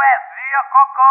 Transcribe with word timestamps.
Poesia 0.00 0.60
Cocó! 0.72 1.10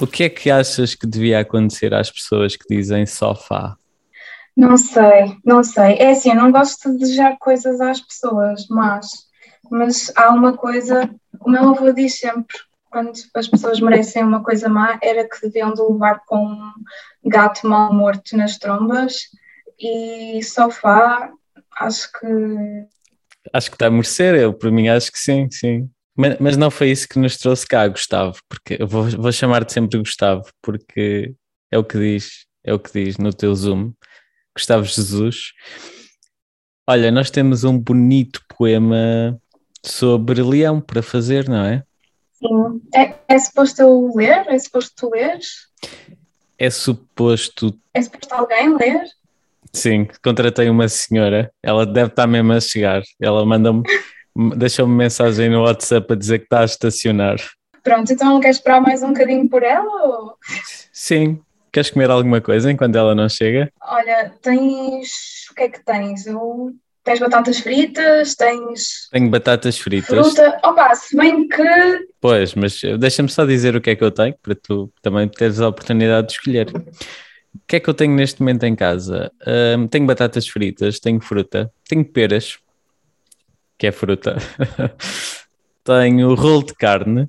O 0.00 0.06
que 0.06 0.22
é 0.24 0.28
que 0.28 0.48
achas 0.48 0.94
que 0.94 1.08
devia 1.08 1.40
acontecer 1.40 1.92
às 1.92 2.08
pessoas 2.08 2.54
que 2.54 2.72
dizem 2.72 3.04
sofá? 3.04 3.76
Não 4.56 4.76
sei, 4.76 5.36
não 5.44 5.64
sei. 5.64 5.96
É 5.98 6.12
assim, 6.12 6.30
eu 6.30 6.36
não 6.36 6.52
gosto 6.52 6.92
de 6.92 6.98
desejar 6.98 7.36
coisas 7.38 7.80
às 7.80 8.00
pessoas, 8.00 8.68
mas, 8.70 9.08
mas 9.68 10.12
há 10.14 10.30
uma 10.30 10.56
coisa, 10.56 11.12
o 11.40 11.50
meu 11.50 11.70
avô 11.70 11.90
diz 11.92 12.20
sempre, 12.20 12.56
quando 12.90 13.12
as 13.34 13.48
pessoas 13.48 13.80
merecem 13.80 14.24
uma 14.24 14.42
coisa 14.42 14.68
má, 14.68 14.98
era 15.02 15.28
que 15.28 15.40
deviam 15.42 15.72
de 15.72 15.82
levar 15.82 16.22
com 16.26 16.44
um 16.44 17.28
gato 17.28 17.66
mal 17.66 17.92
morto 17.92 18.36
nas 18.36 18.58
trombas 18.58 19.28
e 19.78 20.42
sofá, 20.42 21.30
acho 21.80 22.10
que 22.12 22.26
Acho 23.52 23.70
que 23.70 23.76
está 23.76 23.86
a 23.86 23.90
merecer, 23.90 24.34
eu 24.34 24.52
para 24.52 24.70
mim 24.70 24.88
acho 24.88 25.10
que 25.10 25.18
sim, 25.18 25.48
sim. 25.50 25.88
Mas, 26.16 26.38
mas 26.38 26.56
não 26.56 26.70
foi 26.70 26.90
isso 26.90 27.08
que 27.08 27.18
nos 27.18 27.36
trouxe 27.36 27.66
cá, 27.66 27.86
Gustavo, 27.86 28.38
porque 28.48 28.76
eu 28.80 28.86
vou, 28.86 29.04
vou 29.04 29.32
chamar-te 29.32 29.72
sempre 29.72 29.98
Gustavo, 29.98 30.44
porque 30.60 31.34
é 31.70 31.78
o 31.78 31.84
que 31.84 31.96
diz, 31.98 32.46
é 32.64 32.74
o 32.74 32.78
que 32.78 32.92
diz 32.92 33.16
no 33.18 33.32
teu 33.32 33.54
Zoom, 33.54 33.92
Gustavo 34.54 34.84
Jesus. 34.84 35.52
Olha, 36.88 37.10
nós 37.10 37.30
temos 37.30 37.64
um 37.64 37.78
bonito 37.78 38.42
poema 38.56 39.40
sobre 39.84 40.42
leão 40.42 40.80
para 40.80 41.02
fazer, 41.02 41.48
não 41.48 41.64
é? 41.64 41.84
Sim. 42.38 42.80
É, 42.94 43.14
é 43.28 43.38
suposto 43.38 43.82
eu 43.82 44.12
ler? 44.14 44.46
É 44.48 44.58
suposto 44.58 44.92
tu 44.96 45.10
leres? 45.10 45.68
É 46.58 46.70
suposto, 46.70 47.78
É 47.94 48.02
suposto 48.02 48.34
alguém 48.34 48.76
ler? 48.76 49.04
sim, 49.72 50.08
contratei 50.24 50.68
uma 50.70 50.88
senhora, 50.88 51.52
ela 51.62 51.84
deve 51.86 52.08
estar 52.08 52.26
mesmo 52.26 52.52
a 52.52 52.60
chegar, 52.60 53.02
ela 53.20 53.44
manda-me, 53.44 53.82
deixou-me 54.56 54.94
mensagem 54.94 55.50
no 55.50 55.62
WhatsApp 55.62 56.12
a 56.12 56.16
dizer 56.16 56.38
que 56.38 56.44
está 56.46 56.60
a 56.60 56.64
estacionar. 56.64 57.36
Pronto, 57.82 58.12
então 58.12 58.40
queres 58.40 58.56
esperar 58.56 58.80
mais 58.80 59.02
um 59.02 59.08
bocadinho 59.08 59.48
por 59.48 59.62
ela? 59.62 59.84
Ou... 59.86 60.36
Sim, 60.92 61.40
queres 61.72 61.90
comer 61.90 62.10
alguma 62.10 62.40
coisa 62.40 62.72
enquanto 62.72 62.96
ela 62.96 63.14
não 63.14 63.28
chega? 63.28 63.70
Olha, 63.82 64.32
tens. 64.42 65.46
O 65.50 65.54
que 65.54 65.62
é 65.62 65.68
que 65.68 65.84
tens? 65.84 66.26
Eu... 66.26 66.72
Tens 67.08 67.20
batatas 67.20 67.58
fritas, 67.60 68.34
tens 68.34 69.08
Tenho 69.10 69.30
batatas 69.30 69.78
fritas. 69.78 70.08
fruta. 70.08 70.60
Opa, 70.62 70.94
se 70.94 71.16
bem 71.16 71.48
que. 71.48 71.62
Pois, 72.20 72.54
mas 72.54 72.78
deixa-me 72.98 73.30
só 73.30 73.46
dizer 73.46 73.74
o 73.74 73.80
que 73.80 73.88
é 73.88 73.96
que 73.96 74.04
eu 74.04 74.10
tenho, 74.10 74.36
para 74.42 74.54
tu 74.54 74.92
também 75.00 75.26
teres 75.26 75.58
a 75.58 75.68
oportunidade 75.68 76.26
de 76.26 76.32
escolher. 76.34 76.68
O 76.68 77.60
que 77.66 77.76
é 77.76 77.80
que 77.80 77.88
eu 77.88 77.94
tenho 77.94 78.14
neste 78.14 78.40
momento 78.40 78.64
em 78.64 78.76
casa? 78.76 79.32
Ahm, 79.46 79.86
tenho 79.86 80.04
batatas 80.04 80.46
fritas, 80.46 81.00
tenho 81.00 81.18
fruta, 81.18 81.72
tenho 81.88 82.04
peras, 82.04 82.58
que 83.78 83.86
é 83.86 83.92
fruta, 83.92 84.36
tenho 85.82 86.34
rolo 86.34 86.62
de 86.62 86.74
carne, 86.74 87.26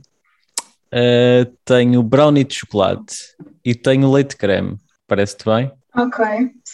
ah, 0.91 1.47
tenho 1.63 2.03
brownie 2.03 2.43
de 2.43 2.55
chocolate 2.55 3.15
e 3.63 3.73
tenho 3.73 4.11
leite 4.11 4.35
creme. 4.35 4.75
Parece-te 5.07 5.45
bem? 5.45 5.71
Ok, 5.95 6.19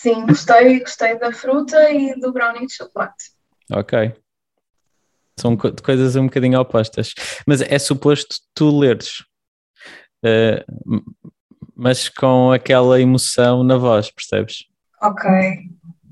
sim, 0.06 0.26
gostei, 0.28 0.80
gostei 0.82 1.18
da 1.18 1.32
fruta 1.32 1.90
e 1.90 2.14
do 2.20 2.32
brownie 2.32 2.68
de 2.68 2.74
chocolate. 2.76 3.32
Ok. 3.72 4.14
São 5.40 5.58
co- 5.58 5.74
coisas 5.84 6.16
um 6.16 6.26
bocadinho 6.26 6.60
opostas. 6.60 7.14
Mas 7.48 7.60
é 7.62 7.80
suposto 7.80 8.36
tu 8.54 8.78
leres. 8.78 9.24
M- 10.24 11.04
mas 11.76 12.08
com 12.08 12.52
aquela 12.52 13.02
emoção 13.02 13.64
na 13.64 13.78
voz, 13.78 14.12
percebes? 14.12 14.66
Ok, 15.02 15.28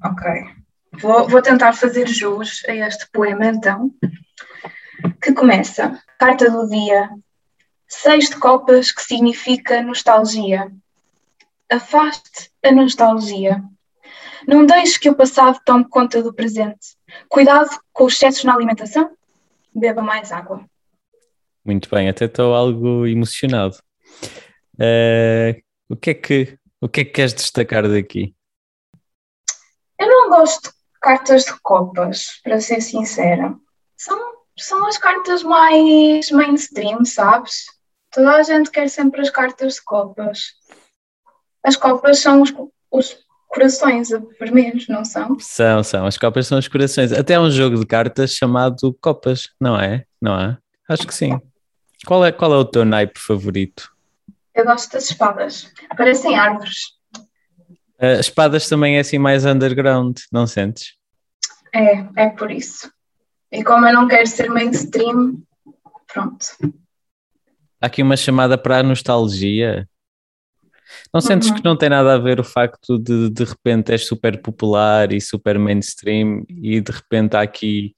ok. 0.04 0.44
Vou, 1.00 1.28
vou 1.30 1.42
tentar 1.42 1.74
fazer 1.74 2.08
jus 2.08 2.64
a 2.68 2.74
este 2.74 3.08
poema 3.12 3.46
então, 3.46 3.92
que 5.22 5.32
começa. 5.34 6.02
Carta 6.20 6.50
do 6.50 6.68
dia. 6.68 7.10
Seis 7.88 8.30
de 8.30 8.38
copas, 8.38 8.92
que 8.92 9.02
significa 9.04 9.82
nostalgia. 9.84 10.72
Afaste 11.72 12.50
a 12.66 12.72
nostalgia. 12.72 13.64
Não 14.48 14.66
deixe 14.66 15.00
que 15.00 15.10
o 15.10 15.16
passado 15.16 15.60
tome 15.66 15.88
conta 15.90 16.22
do 16.22 16.34
presente. 16.34 16.96
Cuidado 17.30 17.70
com 17.92 18.06
os 18.06 18.14
excessos 18.14 18.44
na 18.44 18.54
alimentação. 18.54 19.12
Beba 19.74 20.02
mais 20.02 20.32
água. 20.32 20.66
Muito 21.66 21.90
bem, 21.90 22.10
até 22.10 22.26
estou 22.26 22.54
algo 22.54 23.08
emocionado. 23.08 23.78
Ah, 24.80 25.56
o 25.90 25.96
que 25.96 26.10
é 26.10 26.14
que 26.14 26.60
o 26.84 26.90
que 26.90 27.00
é 27.00 27.06
que 27.06 27.12
queres 27.12 27.34
destacar 27.34 27.88
daqui? 27.88 28.36
Eu 29.98 30.06
não 30.06 30.30
gosto 30.30 30.70
de 30.70 31.00
cartas 31.00 31.46
de 31.46 31.54
copas, 31.62 32.42
para 32.44 32.60
ser 32.60 32.82
sincera. 32.82 33.56
São, 33.96 34.20
são 34.60 34.86
as 34.86 34.98
cartas 34.98 35.44
mais 35.44 36.30
mainstream, 36.30 37.06
sabes? 37.06 37.68
Toda 38.12 38.36
a 38.36 38.44
gente 38.44 38.70
quer 38.70 38.90
sempre 38.90 39.22
as 39.22 39.30
cartas 39.30 39.76
de 39.76 39.84
copas. 39.84 40.56
As 41.64 41.78
copas 41.78 42.20
são 42.20 42.42
os, 42.42 42.54
os 42.92 43.18
corações 43.54 44.10
vermelhos, 44.40 44.88
não 44.88 45.06
são? 45.06 45.38
São, 45.40 45.84
são, 45.84 46.06
as 46.06 46.18
copas 46.18 46.48
são 46.48 46.58
os 46.58 46.68
corações. 46.68 47.12
Até 47.12 47.36
há 47.36 47.42
um 47.42 47.52
jogo 47.52 47.80
de 47.80 47.86
cartas 47.86 48.32
chamado 48.32 48.98
Copas, 49.00 49.50
não 49.62 49.80
é? 49.80 50.06
Não 50.20 50.40
é? 50.40 50.58
Acho 50.90 51.06
que 51.06 51.14
sim. 51.14 51.40
Qual 52.06 52.26
é, 52.26 52.32
qual 52.32 52.54
é 52.54 52.58
o 52.58 52.66
teu 52.66 52.84
naipe 52.84 53.20
favorito? 53.20 53.92
Eu 54.54 54.66
gosto 54.66 54.92
das 54.92 55.10
espadas. 55.10 55.72
Parecem 55.96 56.38
árvores. 56.38 56.94
Uh, 58.02 58.20
espadas 58.20 58.68
também 58.68 58.98
é 58.98 59.00
assim 59.00 59.18
mais 59.18 59.46
underground, 59.46 60.18
não 60.32 60.46
sentes? 60.46 60.96
É, 61.74 62.26
é 62.26 62.30
por 62.30 62.52
isso. 62.52 62.92
E 63.52 63.64
como 63.64 63.88
eu 63.88 63.94
não 63.94 64.08
quero 64.08 64.28
ser 64.28 64.50
mainstream, 64.50 65.42
pronto. 66.12 66.46
Há 67.80 67.86
aqui 67.86 68.02
uma 68.02 68.18
chamada 68.18 68.58
para 68.58 68.80
a 68.80 68.84
nostalgia. 68.84 69.88
Não 71.14 71.22
sentes 71.22 71.50
Uhum. 71.50 71.56
que 71.56 71.64
não 71.64 71.78
tem 71.78 71.90
nada 71.90 72.14
a 72.14 72.18
ver 72.18 72.40
o 72.40 72.44
facto 72.44 72.98
de 72.98 73.30
de 73.30 73.44
repente 73.44 73.92
és 73.92 74.06
super 74.06 74.42
popular 74.42 75.12
e 75.12 75.22
super 75.22 75.58
mainstream 75.58 76.44
e 76.50 76.82
de 76.82 76.92
repente 76.92 77.36
há 77.36 77.42
aqui 77.42 77.96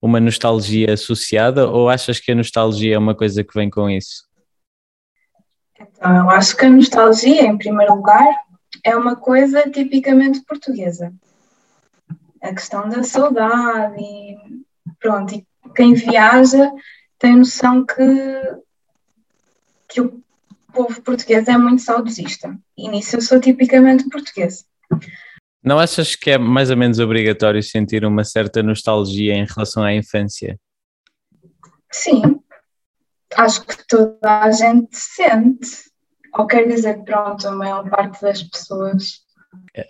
uma 0.00 0.18
nostalgia 0.18 0.94
associada 0.94 1.68
ou 1.68 1.88
achas 1.88 2.18
que 2.18 2.32
a 2.32 2.34
nostalgia 2.34 2.94
é 2.94 2.98
uma 2.98 3.14
coisa 3.14 3.44
que 3.44 3.54
vem 3.54 3.68
com 3.68 3.88
isso? 3.88 4.24
Então, 5.78 6.16
eu 6.16 6.30
acho 6.30 6.56
que 6.56 6.64
a 6.64 6.70
nostalgia, 6.70 7.42
em 7.42 7.56
primeiro 7.56 7.94
lugar, 7.94 8.26
é 8.84 8.96
uma 8.96 9.16
coisa 9.16 9.62
tipicamente 9.70 10.42
portuguesa. 10.44 11.12
A 12.42 12.54
questão 12.54 12.88
da 12.88 13.02
saudade 13.02 14.00
e 14.00 14.36
pronto, 14.98 15.34
e 15.34 15.46
quem 15.74 15.94
viaja 15.94 16.70
tem 17.18 17.36
noção 17.36 17.84
que, 17.84 17.94
que 19.88 20.00
o 20.00 20.22
povo 20.70 21.00
português 21.02 21.46
é 21.48 21.56
muito 21.56 21.82
saudosista. 21.82 22.56
E 22.76 22.88
nisso 22.88 23.16
eu 23.16 23.20
sou 23.20 23.40
tipicamente 23.40 24.08
portuguesa. 24.08 24.64
Não 25.62 25.78
achas 25.78 26.16
que 26.16 26.30
é 26.30 26.38
mais 26.38 26.70
ou 26.70 26.76
menos 26.76 26.98
obrigatório 26.98 27.62
sentir 27.62 28.04
uma 28.04 28.24
certa 28.24 28.62
nostalgia 28.62 29.34
em 29.34 29.44
relação 29.44 29.82
à 29.82 29.94
infância? 29.94 30.58
Sim, 31.92 32.40
acho 33.36 33.66
que 33.66 33.76
toda 33.86 34.18
a 34.22 34.50
gente 34.50 34.96
sente. 34.96 35.90
Ou 36.34 36.46
quer 36.46 36.66
dizer, 36.66 36.98
que, 36.98 37.04
pronto, 37.04 37.46
a 37.46 37.52
maior 37.52 37.88
parte 37.90 38.22
das 38.22 38.42
pessoas. 38.42 39.20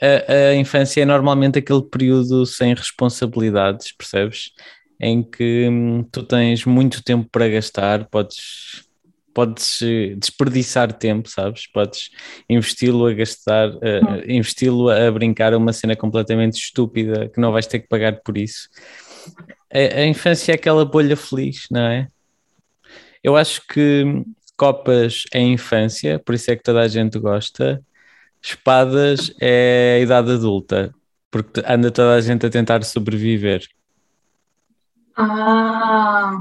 A, 0.00 0.50
a 0.50 0.54
infância 0.56 1.02
é 1.02 1.04
normalmente 1.04 1.58
aquele 1.58 1.82
período 1.82 2.46
sem 2.46 2.74
responsabilidades, 2.74 3.92
percebes? 3.92 4.52
Em 4.98 5.22
que 5.22 5.68
hum, 5.68 6.02
tu 6.10 6.22
tens 6.22 6.64
muito 6.64 7.04
tempo 7.04 7.28
para 7.30 7.48
gastar, 7.48 8.08
podes, 8.08 8.88
podes 9.34 9.80
eh, 9.82 10.14
desperdiçar 10.16 10.92
tempo, 10.92 11.28
sabes? 11.28 11.66
Podes 11.66 12.10
investi-lo 12.48 13.06
a 13.06 13.14
gastar, 13.14 13.70
eh, 13.82 14.24
investi-lo 14.28 14.88
a 14.88 15.10
brincar 15.10 15.52
a 15.52 15.58
uma 15.58 15.72
cena 15.72 15.96
completamente 15.96 16.58
estúpida 16.58 17.28
que 17.28 17.40
não 17.40 17.52
vais 17.52 17.66
ter 17.66 17.80
que 17.80 17.88
pagar 17.88 18.20
por 18.22 18.36
isso. 18.36 18.68
A, 19.72 20.00
a 20.00 20.06
infância 20.06 20.52
é 20.52 20.54
aquela 20.54 20.84
bolha 20.84 21.16
feliz, 21.16 21.66
não 21.70 21.82
é? 21.82 22.08
Eu 23.22 23.36
acho 23.36 23.66
que 23.66 24.04
copas 24.56 25.24
é 25.32 25.40
infância, 25.40 26.18
por 26.18 26.34
isso 26.34 26.50
é 26.50 26.56
que 26.56 26.62
toda 26.62 26.80
a 26.80 26.88
gente 26.88 27.18
gosta. 27.18 27.82
Espadas 28.42 29.34
é 29.40 29.96
a 29.98 30.02
idade 30.02 30.32
adulta, 30.32 30.94
porque 31.30 31.62
anda 31.66 31.90
toda 31.90 32.14
a 32.14 32.20
gente 32.20 32.46
a 32.46 32.50
tentar 32.50 32.82
sobreviver. 32.84 33.66
Ah, 35.16 36.38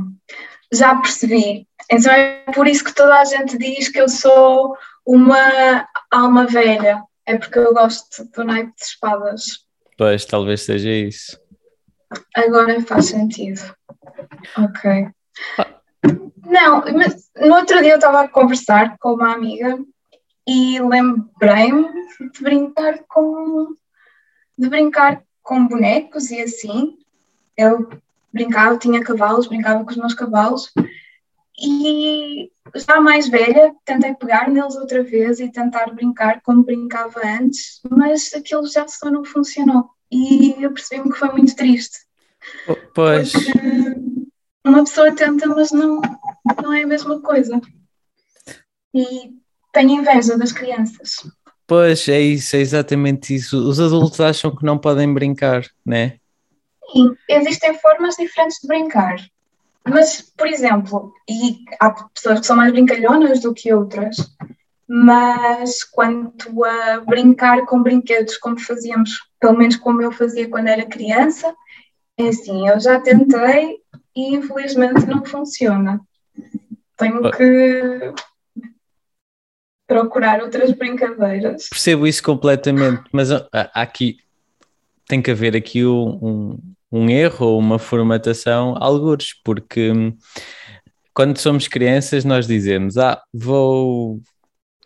já 0.72 0.96
percebi. 0.96 1.69
Então 1.92 2.14
é 2.14 2.44
por 2.54 2.68
isso 2.68 2.84
que 2.84 2.94
toda 2.94 3.20
a 3.20 3.26
gente 3.26 3.58
diz 3.58 3.90
que 3.90 4.00
eu 4.00 4.08
sou 4.08 4.78
uma 5.06 5.88
alma 6.12 6.46
velha. 6.46 7.04
É 7.26 7.38
porque 7.38 7.60
eu 7.60 7.74
gosto 7.74 8.26
do 8.26 8.44
naipe 8.44 8.74
de 8.76 8.84
espadas. 8.84 9.66
Pois, 9.98 10.26
talvez 10.26 10.62
seja 10.62 10.90
isso. 10.90 11.40
Agora 12.36 12.80
faz 12.82 13.08
sentido. 13.08 13.62
Ok. 14.58 15.08
Não, 16.46 16.84
mas 16.94 17.30
no 17.36 17.56
outro 17.56 17.82
dia 17.82 17.92
eu 17.92 17.98
estava 17.98 18.22
a 18.22 18.28
conversar 18.28 18.98
com 19.00 19.14
uma 19.14 19.34
amiga 19.34 19.78
e 20.48 20.80
lembrei-me 20.80 21.88
de 22.34 22.42
brincar 22.42 23.00
com 23.08 23.76
de 24.58 24.68
brincar 24.68 25.22
com 25.44 25.68
bonecos 25.68 26.32
e 26.32 26.42
assim. 26.42 26.98
Eu 27.56 27.90
brincava, 28.34 28.78
tinha 28.78 29.04
cavalos, 29.04 29.48
brincava 29.48 29.84
com 29.84 29.92
os 29.92 29.98
meus 29.98 30.14
cavalos 30.14 30.72
e 31.62 32.52
já 32.76 33.02
mais 33.02 33.28
velha 33.28 33.74
tentei 33.86 34.14
pegar 34.14 34.50
neles 34.50 34.76
outra 34.76 35.04
vez 35.04 35.40
e 35.40 35.52
tentar 35.52 35.94
brincar 35.94 36.42
como 36.42 36.64
brincava 36.64 37.22
antes, 37.24 37.82
mas 37.90 38.34
aquilo 38.34 38.68
já 38.68 38.88
só 38.88 39.10
não 39.10 39.26
funcionou 39.26 39.90
e 40.12 40.56
eu 40.64 40.74
percebi-me 40.74 41.12
que 41.12 41.20
foi 41.20 41.30
muito 41.30 41.56
triste. 41.56 41.98
Pois. 42.94 43.34
uma 44.66 44.84
pessoa 44.84 45.16
tenta, 45.16 45.48
mas 45.48 45.72
não, 45.72 46.02
não 46.62 46.74
é 46.74 46.84
a 46.84 46.88
mesma 46.88 47.22
coisa. 47.22 47.62
E 48.94 49.32
tenho 49.72 50.02
inveja 50.02 50.38
das 50.38 50.52
crianças. 50.52 51.28
Pois, 51.68 52.08
é 52.08 52.20
isso, 52.20 52.56
é 52.56 52.60
exatamente 52.60 53.36
isso. 53.36 53.58
Os 53.70 53.80
adultos 53.80 54.20
acham 54.20 54.56
que 54.56 54.66
não 54.66 54.78
podem 54.78 55.14
brincar, 55.14 55.64
né? 55.86 56.18
Sim, 56.92 57.16
existem 57.30 57.78
formas 57.78 58.16
diferentes 58.16 58.58
de 58.62 58.68
brincar. 58.68 59.18
Mas, 59.90 60.22
por 60.22 60.48
exemplo, 60.48 61.14
e 61.30 61.60
há 61.80 61.92
pessoas 61.92 62.40
que 62.40 62.46
são 62.46 62.56
mais 62.56 62.72
brincalhonas 62.72 63.42
do 63.42 63.54
que 63.54 63.74
outras, 63.74 64.18
mas 64.88 65.84
quanto 65.84 66.64
a 66.66 67.00
brincar 67.02 67.66
com 67.66 67.84
brinquedos 67.84 68.38
como 68.38 68.60
fazíamos, 68.60 69.12
pelo 69.40 69.58
menos 69.58 69.76
como 69.76 70.02
eu 70.02 70.12
fazia 70.12 70.50
quando 70.50 70.68
era 70.68 70.86
criança, 70.86 71.54
é 72.18 72.28
assim, 72.28 72.68
eu 72.68 72.80
já 72.80 73.00
tentei 73.00 73.78
e 74.16 74.36
infelizmente 74.36 75.06
não 75.06 75.24
funciona. 75.24 76.02
Tenho 76.98 77.32
que 77.32 78.14
procurar 79.88 80.42
outras 80.42 80.72
brincadeiras. 80.72 81.70
Percebo 81.70 82.06
isso 82.06 82.22
completamente, 82.22 83.04
mas 83.12 83.32
há 83.32 83.48
aqui 83.74 84.18
tem 85.10 85.24
que 85.24 85.32
haver 85.32 85.56
aqui 85.56 85.84
um, 85.84 86.60
um 86.92 87.10
erro 87.10 87.48
ou 87.48 87.60
uma 87.60 87.80
formatação 87.80 88.76
algures, 88.78 89.34
porque 89.44 89.92
hum, 89.92 90.16
quando 91.14 91.38
somos 91.38 91.68
crianças 91.68 92.26
nós 92.26 92.48
dizemos, 92.48 92.98
ah, 92.98 93.22
vou 93.34 94.22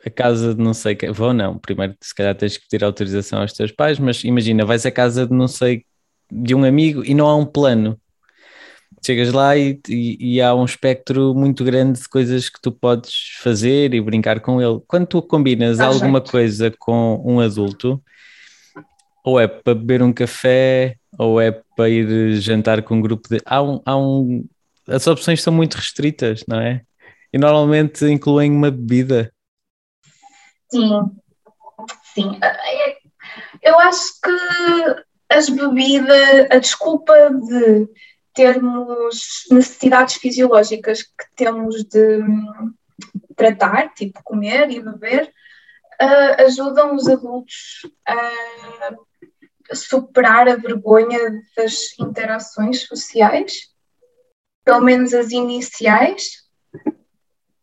a 0.05 0.09
casa 0.09 0.53
de 0.53 0.61
não 0.61 0.73
sei 0.73 0.95
quem, 0.95 1.11
vou 1.11 1.33
não, 1.33 1.57
primeiro 1.57 1.95
se 2.01 2.13
calhar 2.13 2.35
tens 2.35 2.57
que 2.57 2.67
pedir 2.67 2.83
autorização 2.83 3.41
aos 3.41 3.53
teus 3.53 3.71
pais, 3.71 4.00
mas 4.00 4.23
imagina, 4.23 4.65
vais 4.65 4.85
à 4.85 4.91
casa 4.91 5.25
de 5.25 5.33
não 5.33 5.47
sei, 5.47 5.85
de 6.31 6.53
um 6.53 6.63
amigo 6.63 7.03
e 7.05 7.13
não 7.13 7.27
há 7.27 7.35
um 7.35 7.45
plano. 7.45 8.00
Chegas 9.05 9.33
lá 9.33 9.57
e, 9.57 9.79
e, 9.89 10.35
e 10.35 10.41
há 10.41 10.55
um 10.55 10.63
espectro 10.63 11.33
muito 11.35 11.63
grande 11.63 12.00
de 12.00 12.07
coisas 12.07 12.50
que 12.50 12.61
tu 12.61 12.71
podes 12.71 13.38
fazer 13.41 13.94
e 13.94 14.00
brincar 14.00 14.39
com 14.39 14.61
ele. 14.61 14.79
Quando 14.88 15.07
tu 15.07 15.21
combinas 15.21 15.79
ah, 15.79 15.88
alguma 15.88 16.19
certo. 16.19 16.31
coisa 16.31 16.73
com 16.79 17.21
um 17.25 17.39
adulto, 17.39 18.01
ou 19.24 19.40
é 19.40 19.48
para 19.48 19.74
beber 19.74 20.02
um 20.02 20.12
café, 20.12 20.98
ou 21.18 21.40
é 21.40 21.52
para 21.75 21.90
ir 21.90 22.36
jantar 22.36 22.84
com 22.84 22.96
um 22.96 23.02
grupo 23.02 23.30
de. 23.30 23.40
Há 23.46 23.62
um, 23.62 23.81
há 23.86 23.98
um... 23.98 24.46
As 24.88 25.08
opções 25.08 25.42
são 25.42 25.54
muito 25.54 25.75
restritas, 25.75 26.44
não 26.48 26.60
é? 26.60 26.81
E 27.31 27.38
normalmente 27.38 28.06
incluem 28.06 28.52
uma 28.52 28.70
bebida. 28.70 29.34
Sim, 30.70 30.90
sim. 32.14 32.40
É, 32.44 32.98
eu 33.62 33.80
acho 33.80 34.20
que 34.22 35.04
as 35.30 35.50
bebidas, 35.50 36.48
a 36.52 36.58
desculpa 36.58 37.14
de 37.30 37.88
termos 38.34 39.46
necessidades 39.52 40.16
fisiológicas 40.16 41.04
que 41.04 41.25
temos 41.36 41.84
de 41.86 42.20
tratar, 43.36 43.94
tipo 43.94 44.22
comer 44.24 44.70
e 44.70 44.81
beber, 44.81 45.31
uh, 46.02 46.44
ajudam 46.46 46.96
os 46.96 47.08
adultos 47.08 47.81
a 48.08 48.31
superar 49.75 50.48
a 50.48 50.56
vergonha 50.56 51.20
das 51.56 51.98
interações 52.00 52.81
sociais, 52.88 53.70
pelo 54.64 54.81
menos 54.81 55.14
as 55.14 55.31
iniciais, 55.31 56.44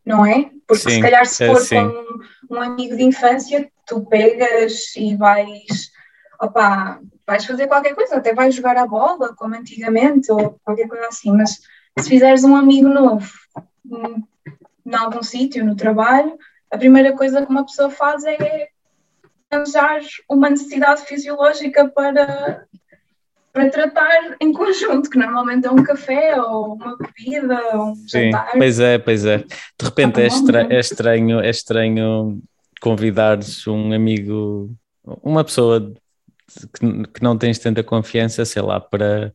não 0.04 0.24
é? 0.26 0.50
Porque 0.66 0.82
sim, 0.82 0.96
se 0.96 1.00
calhar 1.00 1.26
se 1.26 1.44
é 1.44 1.46
for 1.46 1.74
é, 1.74 1.84
com 2.46 2.54
um 2.56 2.60
amigo 2.60 2.96
de 2.96 3.02
infância, 3.02 3.70
tu 3.86 4.04
pegas 4.06 4.94
e 4.96 5.16
vais, 5.16 5.90
opa, 6.40 7.00
vais 7.26 7.44
fazer 7.44 7.66
qualquer 7.66 7.94
coisa, 7.94 8.16
até 8.16 8.34
vais 8.34 8.54
jogar 8.54 8.76
a 8.76 8.86
bola, 8.86 9.34
como 9.34 9.54
antigamente, 9.54 10.30
ou 10.32 10.58
qualquer 10.64 10.88
coisa 10.88 11.06
assim, 11.08 11.32
mas 11.32 11.60
se 11.98 12.08
fizeres 12.08 12.44
um 12.44 12.56
amigo 12.56 12.88
novo 12.88 13.30
em 14.86 14.94
algum 14.94 15.22
sítio, 15.22 15.64
no 15.64 15.76
trabalho, 15.76 16.36
a 16.70 16.78
primeira 16.78 17.12
coisa 17.16 17.44
que 17.44 17.50
uma 17.50 17.64
pessoa 17.64 17.90
faz 17.90 18.24
é 18.24 18.68
arranjar 19.50 20.00
uma 20.28 20.48
necessidade 20.50 21.02
fisiológica 21.02 21.88
para, 21.88 22.64
para 23.52 23.70
tratar 23.70 24.36
em 24.40 24.52
conjunto, 24.52 25.10
que 25.10 25.18
normalmente 25.18 25.66
é 25.66 25.70
um 25.70 25.82
café 25.82 26.40
ou 26.40 26.74
uma 26.74 26.96
bebida 26.96 27.60
ou 27.76 27.90
um 27.90 27.94
Sim, 27.94 28.30
jantar. 28.30 28.52
Pois 28.52 28.80
é, 28.80 28.98
pois 28.98 29.24
é. 29.24 29.38
De 29.38 29.84
repente 29.84 30.20
é, 30.20 30.26
estra 30.26 30.66
é 30.72 30.78
estranho, 30.78 31.40
é 31.40 31.50
estranho 31.50 32.40
convidares 32.80 33.66
um 33.66 33.92
amigo, 33.92 34.74
uma 35.22 35.44
pessoa 35.44 35.92
que, 36.74 37.08
que 37.08 37.22
não 37.22 37.36
tens 37.36 37.58
tanta 37.58 37.82
confiança, 37.82 38.44
sei 38.44 38.62
lá, 38.62 38.80
para, 38.80 39.34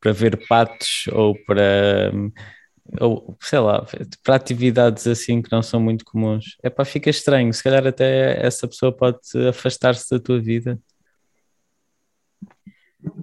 para 0.00 0.12
ver 0.12 0.46
patos 0.46 1.08
ou 1.12 1.34
para 1.46 2.12
ou 3.00 3.36
sei 3.40 3.58
lá, 3.58 3.84
para 4.22 4.36
atividades 4.36 5.06
assim 5.06 5.42
que 5.42 5.52
não 5.52 5.62
são 5.62 5.80
muito 5.80 6.04
comuns, 6.04 6.56
é 6.62 6.70
pá, 6.70 6.84
fica 6.84 7.10
estranho. 7.10 7.52
Se 7.52 7.62
calhar 7.62 7.86
até 7.86 8.44
essa 8.44 8.66
pessoa 8.66 8.92
pode 8.92 9.18
afastar-se 9.48 10.10
da 10.10 10.22
tua 10.22 10.40
vida. 10.40 10.78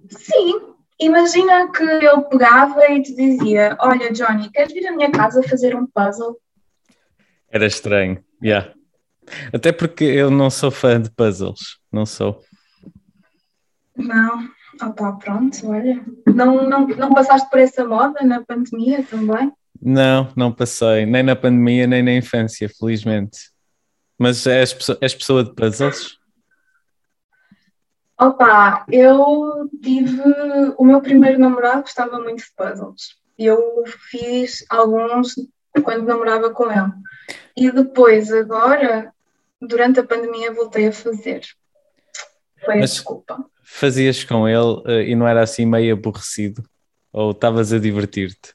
Sim, 0.09 0.75
imagina 0.99 1.71
que 1.71 1.83
eu 1.83 2.23
pegava 2.23 2.91
e 2.91 3.01
te 3.01 3.15
dizia: 3.15 3.75
Olha, 3.79 4.11
Johnny, 4.11 4.49
queres 4.51 4.73
vir 4.73 4.87
à 4.87 4.91
minha 4.91 5.11
casa 5.11 5.41
fazer 5.43 5.75
um 5.75 5.85
puzzle? 5.87 6.39
Era 7.49 7.65
estranho, 7.65 8.23
já. 8.41 8.47
Yeah. 8.47 8.73
Até 9.51 9.71
porque 9.71 10.03
eu 10.03 10.29
não 10.29 10.49
sou 10.49 10.69
fã 10.69 11.01
de 11.01 11.09
puzzles, 11.09 11.79
não 11.91 12.05
sou. 12.05 12.41
Não, 13.97 14.49
Opa, 14.81 15.13
pronto, 15.13 15.69
olha. 15.69 16.03
Não, 16.27 16.67
não, 16.67 16.87
não 16.87 17.13
passaste 17.13 17.49
por 17.49 17.59
essa 17.59 17.85
moda 17.85 18.21
na 18.23 18.43
pandemia 18.43 19.03
também? 19.03 19.51
Não, 19.81 20.31
não 20.35 20.51
passei, 20.51 21.05
nem 21.05 21.23
na 21.23 21.35
pandemia, 21.35 21.87
nem 21.87 22.03
na 22.03 22.13
infância, 22.13 22.69
felizmente. 22.69 23.51
Mas 24.17 24.45
és, 24.47 24.75
és 25.01 25.13
pessoa 25.13 25.43
de 25.43 25.53
puzzles? 25.53 26.17
Opa, 28.19 28.85
eu 28.89 29.69
tive. 29.81 30.21
O 30.77 30.85
meu 30.85 31.01
primeiro 31.01 31.39
namorado 31.39 31.81
gostava 31.81 32.19
muito 32.19 32.43
de 32.43 32.51
puzzles. 32.55 33.17
Eu 33.37 33.83
fiz 34.09 34.65
alguns 34.69 35.35
quando 35.83 36.05
namorava 36.05 36.49
com 36.49 36.71
ele. 36.71 36.91
E 37.57 37.69
depois, 37.71 38.31
agora, 38.31 39.13
durante 39.61 39.99
a 39.99 40.05
pandemia, 40.05 40.53
voltei 40.53 40.87
a 40.87 40.93
fazer. 40.93 41.41
Foi 42.63 42.79
Mas, 42.79 42.91
a 42.91 42.93
desculpa 42.93 43.45
fazias 43.65 44.23
com 44.23 44.47
ele 44.47 44.57
uh, 44.57 45.01
e 45.01 45.15
não 45.15 45.27
era 45.27 45.41
assim 45.41 45.65
meio 45.65 45.93
aborrecido? 45.93 46.63
Ou 47.11 47.31
estavas 47.31 47.73
a 47.73 47.79
divertir-te? 47.79 48.53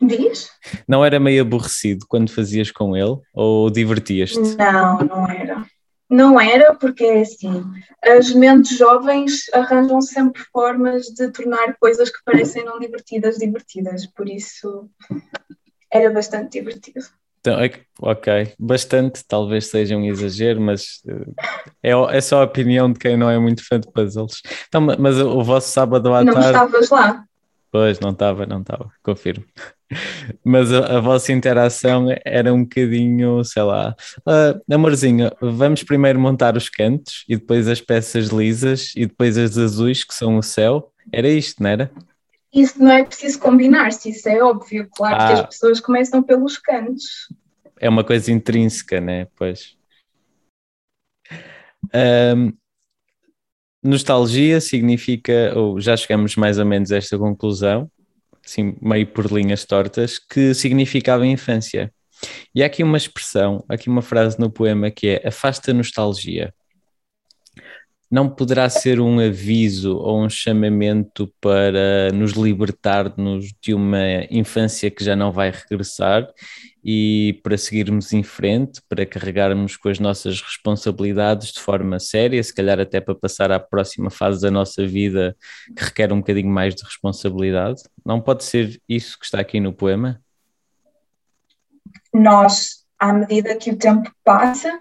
Diz? 0.00 0.50
Não 0.86 1.04
era 1.04 1.18
meio 1.18 1.42
aborrecido 1.42 2.06
quando 2.08 2.30
fazias 2.30 2.70
com 2.70 2.96
ele 2.96 3.18
ou 3.34 3.70
divertias-te? 3.70 4.56
Não, 4.56 4.98
não 4.98 5.28
era. 5.28 5.66
Não 6.08 6.40
era 6.40 6.72
porque 6.74 7.04
é 7.04 7.20
assim, 7.22 7.64
as 8.00 8.32
mentes 8.32 8.78
jovens 8.78 9.48
arranjam 9.52 10.00
sempre 10.00 10.40
formas 10.52 11.06
de 11.06 11.32
tornar 11.32 11.76
coisas 11.80 12.10
que 12.10 12.22
parecem 12.24 12.64
não 12.64 12.78
divertidas 12.78 13.38
divertidas, 13.38 14.06
por 14.06 14.28
isso 14.28 14.88
era 15.90 16.10
bastante 16.10 16.52
divertido. 16.52 17.00
Então, 17.46 17.60
ok, 18.02 18.54
bastante, 18.58 19.22
talvez 19.26 19.68
seja 19.68 19.96
um 19.96 20.04
exagero, 20.04 20.60
mas 20.60 21.00
eh, 21.06 21.92
é, 21.92 22.16
é 22.16 22.20
só 22.20 22.42
a 22.42 22.44
opinião 22.44 22.92
de 22.92 22.98
quem 22.98 23.16
não 23.16 23.30
é 23.30 23.38
muito 23.38 23.64
fã 23.64 23.78
de 23.78 23.88
puzzles. 23.92 24.42
Então, 24.66 24.80
mas 24.80 25.20
o 25.20 25.44
vosso 25.44 25.68
sábado 25.70 26.12
à 26.12 26.24
não 26.24 26.34
tarde. 26.34 26.52
Não 26.52 26.66
estavas 26.66 26.90
lá? 26.90 27.24
Pois, 27.70 28.00
não 28.00 28.10
estava, 28.10 28.46
não 28.46 28.62
estava, 28.62 28.90
confirmo. 29.02 29.44
Mas 30.44 30.72
a, 30.72 30.96
a, 30.96 31.00
vossa 31.00 31.32
interação 31.32 32.08
era 32.24 32.52
um 32.52 32.62
bocadinho, 32.62 33.44
sei 33.44 33.62
lá, 33.62 33.94
uh, 34.26 34.74
amorzinho, 34.74 35.30
vamos 35.40 35.84
primeiro 35.84 36.18
montar 36.18 36.56
os 36.56 36.68
cantos 36.68 37.24
e 37.28 37.36
depois 37.36 37.68
as 37.68 37.80
peças 37.80 38.28
lisas 38.28 38.92
e 38.96 39.06
depois 39.06 39.38
as 39.38 39.56
azuis 39.56 40.02
que 40.02 40.14
são 40.14 40.38
o 40.38 40.42
céu. 40.42 40.90
Era 41.12 41.28
isto, 41.28 41.62
não 41.62 41.70
era? 41.70 41.90
Isso 42.56 42.82
não 42.82 42.90
é 42.90 43.04
preciso 43.04 43.38
combinar-se, 43.38 44.08
isso 44.08 44.26
é 44.26 44.42
óbvio. 44.42 44.88
Claro 44.96 45.16
ah, 45.16 45.26
que 45.26 45.32
as 45.34 45.40
ah. 45.40 45.46
pessoas 45.46 45.78
começam 45.78 46.22
pelos 46.22 46.56
cantos. 46.56 47.28
É 47.78 47.86
uma 47.86 48.02
coisa 48.02 48.32
intrínseca, 48.32 48.98
né? 48.98 49.26
Pois. 49.36 49.76
Um, 51.94 52.52
nostalgia 53.82 54.58
significa, 54.58 55.52
ou 55.54 55.78
já 55.78 55.94
chegamos 55.98 56.34
mais 56.34 56.58
ou 56.58 56.64
menos 56.64 56.90
a 56.90 56.96
esta 56.96 57.18
conclusão, 57.18 57.90
assim, 58.42 58.74
meio 58.80 59.06
por 59.06 59.30
linhas 59.30 59.66
tortas, 59.66 60.18
que 60.18 60.54
significava 60.54 61.26
infância. 61.26 61.92
E 62.54 62.62
há 62.62 62.66
aqui 62.66 62.82
uma 62.82 62.96
expressão, 62.96 63.62
aqui 63.68 63.90
uma 63.90 64.00
frase 64.00 64.40
no 64.40 64.50
poema 64.50 64.90
que 64.90 65.08
é 65.08 65.28
afasta 65.28 65.74
nostalgia. 65.74 66.54
Não 68.16 68.30
poderá 68.30 68.66
ser 68.70 68.98
um 68.98 69.20
aviso 69.20 69.94
ou 69.98 70.24
um 70.24 70.30
chamamento 70.30 71.30
para 71.38 72.10
nos 72.14 72.32
libertar-nos 72.32 73.52
de 73.60 73.74
uma 73.74 74.24
infância 74.30 74.90
que 74.90 75.04
já 75.04 75.14
não 75.14 75.30
vai 75.30 75.50
regressar 75.50 76.26
e 76.82 77.38
para 77.42 77.58
seguirmos 77.58 78.14
em 78.14 78.22
frente, 78.22 78.80
para 78.88 79.04
carregarmos 79.04 79.76
com 79.76 79.90
as 79.90 80.00
nossas 80.00 80.40
responsabilidades 80.40 81.52
de 81.52 81.60
forma 81.60 82.00
séria, 82.00 82.42
se 82.42 82.54
calhar 82.54 82.80
até 82.80 83.02
para 83.02 83.14
passar 83.14 83.52
à 83.52 83.60
próxima 83.60 84.08
fase 84.08 84.40
da 84.40 84.50
nossa 84.50 84.86
vida 84.86 85.36
que 85.76 85.84
requer 85.84 86.10
um 86.10 86.20
bocadinho 86.20 86.48
mais 86.48 86.74
de 86.74 86.84
responsabilidade. 86.84 87.82
Não 88.02 88.18
pode 88.18 88.44
ser 88.44 88.80
isso 88.88 89.18
que 89.18 89.26
está 89.26 89.40
aqui 89.40 89.60
no 89.60 89.74
poema? 89.74 90.22
Nós, 92.14 92.82
à 92.98 93.12
medida 93.12 93.54
que 93.56 93.72
o 93.72 93.76
tempo 93.76 94.10
passa, 94.24 94.72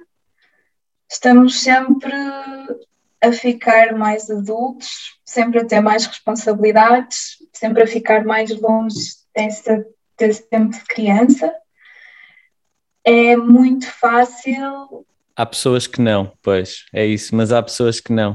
estamos 1.12 1.60
sempre 1.60 2.14
a 3.26 3.32
ficar 3.32 3.94
mais 3.94 4.30
adultos, 4.30 5.20
sempre 5.26 5.60
a 5.60 5.66
ter 5.66 5.82
mais 5.82 6.06
responsabilidades, 6.06 7.38
sempre 7.54 7.84
a 7.84 7.88
ficar 7.88 8.24
mais 8.24 8.50
longe 8.60 9.00
desse, 9.36 9.86
desse 10.18 10.50
tempo 10.50 10.72
de 10.72 10.84
criança 10.86 11.54
é 13.06 13.38
muito 13.38 13.88
fácil. 13.88 15.06
Há 15.36 15.46
pessoas 15.46 15.86
que 15.86 16.02
não, 16.02 16.32
pois, 16.42 16.86
é 16.92 17.06
isso, 17.06 17.36
mas 17.36 17.52
há 17.52 17.62
pessoas 17.62 18.00
que 18.00 18.12
não. 18.12 18.34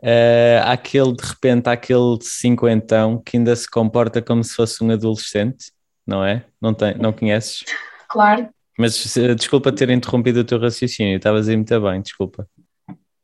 Uh, 0.00 0.62
há 0.62 0.72
aquele, 0.72 1.12
de 1.12 1.26
repente, 1.26 1.68
há 1.68 1.72
aquele 1.72 2.18
cinquentão 2.22 3.20
que 3.20 3.36
ainda 3.36 3.54
se 3.56 3.68
comporta 3.68 4.22
como 4.22 4.44
se 4.44 4.54
fosse 4.54 4.84
um 4.84 4.90
adolescente, 4.92 5.72
não 6.06 6.24
é? 6.24 6.44
Não, 6.60 6.72
tem, 6.72 6.96
não 6.96 7.12
conheces? 7.12 7.64
Claro. 8.08 8.48
Mas 8.78 9.16
uh, 9.16 9.34
desculpa 9.34 9.72
ter 9.72 9.90
interrompido 9.90 10.40
o 10.40 10.44
teu 10.44 10.60
raciocínio, 10.60 11.16
estavas 11.16 11.48
aí 11.48 11.56
muito 11.56 11.80
bem, 11.80 12.00
desculpa. 12.00 12.46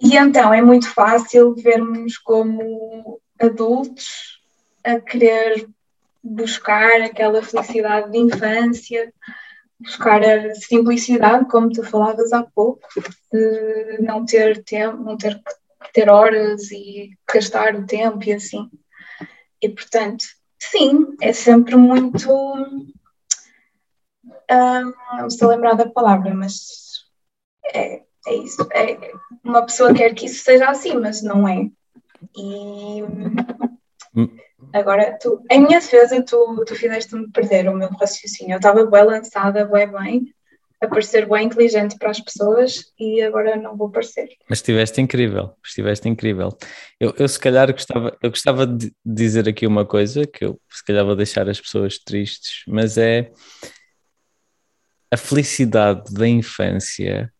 E 0.04 0.18
então 0.18 0.52
é 0.52 0.60
muito 0.60 0.92
fácil 0.92 1.54
vermos 1.54 2.18
como 2.18 3.18
adultos 3.40 4.38
a 4.84 5.00
querer 5.00 5.66
buscar 6.22 7.00
aquela 7.00 7.42
felicidade 7.42 8.12
de 8.12 8.18
infância, 8.18 9.12
buscar 9.80 10.22
a 10.22 10.54
simplicidade, 10.54 11.48
como 11.48 11.70
tu 11.70 11.82
falavas 11.82 12.34
há 12.34 12.42
pouco, 12.42 12.86
de 13.32 13.98
não 14.02 14.26
ter 14.26 14.62
tempo, 14.62 15.02
não 15.02 15.16
ter 15.16 15.36
que 15.36 15.92
ter 15.94 16.10
horas 16.10 16.70
e 16.70 17.16
gastar 17.32 17.74
o 17.74 17.86
tempo 17.86 18.22
e 18.24 18.34
assim. 18.34 18.70
E 19.60 19.70
portanto, 19.70 20.24
sim, 20.58 21.16
é 21.22 21.32
sempre 21.32 21.76
muito. 21.76 22.28
não 24.50 25.26
estou 25.26 25.50
a 25.50 25.54
lembrar 25.54 25.74
da 25.74 25.88
palavra, 25.88 26.34
mas 26.34 27.06
é, 27.74 28.03
é 28.26 28.34
isso. 28.34 28.66
É, 28.72 29.12
uma 29.42 29.62
pessoa 29.64 29.94
quer 29.94 30.14
que 30.14 30.26
isso 30.26 30.44
seja 30.44 30.68
assim, 30.68 30.94
mas 30.94 31.22
não 31.22 31.46
é. 31.46 31.68
E 32.36 33.02
hum. 34.16 34.28
Agora, 34.72 35.16
tu, 35.20 35.40
em 35.50 35.60
minha 35.60 35.78
defesa, 35.80 36.22
tu, 36.22 36.64
tu 36.66 36.74
fizeste-me 36.74 37.30
perder 37.30 37.68
o 37.68 37.76
meu 37.76 37.88
raciocínio. 37.90 38.54
Eu 38.54 38.56
estava 38.56 38.84
bem 38.86 39.04
lançada, 39.04 39.64
bem 39.64 39.90
bem, 39.90 40.34
a 40.80 40.88
parecer 40.88 41.28
bem 41.28 41.46
inteligente 41.46 41.96
para 41.98 42.10
as 42.10 42.20
pessoas 42.20 42.92
e 42.98 43.22
agora 43.22 43.56
não 43.56 43.76
vou 43.76 43.90
parecer. 43.90 44.28
Mas 44.48 44.58
estiveste 44.58 45.00
incrível, 45.00 45.54
estiveste 45.64 46.08
incrível. 46.08 46.56
Eu, 47.00 47.14
eu 47.18 47.28
se 47.28 47.38
calhar 47.38 47.70
gostava, 47.72 48.16
eu 48.22 48.30
gostava 48.30 48.66
de 48.66 48.92
dizer 49.04 49.48
aqui 49.48 49.66
uma 49.66 49.84
coisa 49.84 50.26
que 50.26 50.44
eu 50.44 50.60
se 50.70 50.84
calhar 50.84 51.04
vou 51.04 51.16
deixar 51.16 51.48
as 51.48 51.60
pessoas 51.60 51.98
tristes, 51.98 52.64
mas 52.66 52.98
é 52.98 53.30
a 55.10 55.16
felicidade 55.16 56.12
da 56.12 56.26
infância. 56.26 57.32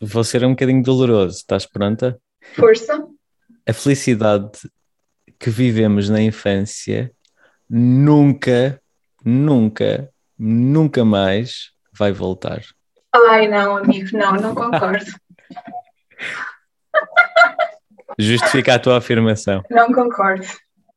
Vou 0.00 0.22
ser 0.22 0.44
um 0.44 0.50
bocadinho 0.50 0.82
doloroso, 0.82 1.38
estás 1.38 1.66
pronta? 1.66 2.18
Força. 2.54 3.04
A 3.66 3.72
felicidade 3.72 4.50
que 5.38 5.50
vivemos 5.50 6.08
na 6.08 6.22
infância 6.22 7.12
nunca, 7.68 8.80
nunca, 9.24 10.08
nunca 10.38 11.04
mais 11.04 11.72
vai 11.92 12.12
voltar. 12.12 12.62
Ai, 13.12 13.48
não, 13.48 13.76
amigo, 13.76 14.16
não, 14.16 14.34
não 14.34 14.54
concordo. 14.54 15.04
Justifica 18.18 18.74
a 18.74 18.78
tua 18.78 18.98
afirmação. 18.98 19.62
Não 19.70 19.92
concordo. 19.92 20.46